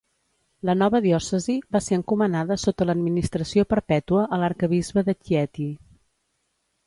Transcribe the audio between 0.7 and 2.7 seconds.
nova diòcesi va ser encomanada